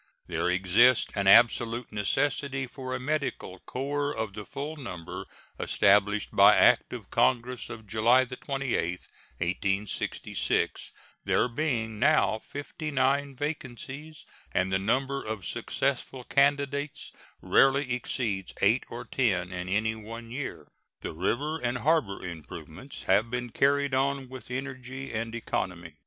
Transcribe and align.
There 0.25 0.49
exists 0.49 1.11
an 1.13 1.27
absolute 1.27 1.91
necessity 1.91 2.65
for 2.65 2.95
a 2.95 2.99
medical 2.99 3.59
corps 3.59 4.11
of 4.11 4.33
the 4.33 4.45
full 4.45 4.75
number 4.75 5.27
established 5.59 6.35
by 6.35 6.55
act 6.55 6.91
of 6.91 7.11
Congress 7.11 7.69
of 7.69 7.85
July 7.85 8.25
28, 8.25 8.83
1866, 9.37 10.91
there 11.23 11.47
being 11.47 11.99
now 11.99 12.39
fifty 12.39 12.89
nine 12.89 13.35
vacancies, 13.35 14.25
and 14.51 14.71
the 14.71 14.79
number 14.79 15.23
of 15.23 15.45
successful 15.45 16.23
candidates 16.23 17.11
rarely 17.39 17.93
exceeds 17.93 18.55
eight 18.63 18.85
or 18.89 19.05
ten 19.05 19.51
in 19.51 19.69
any 19.69 19.93
one 19.93 20.31
year. 20.31 20.67
The 21.01 21.13
river 21.13 21.59
and 21.59 21.77
harbor 21.77 22.25
improvements 22.25 23.03
have 23.03 23.29
been 23.29 23.51
carried 23.51 23.93
on 23.93 24.29
with 24.29 24.49
energy 24.49 25.13
and 25.13 25.35
economy. 25.35 25.93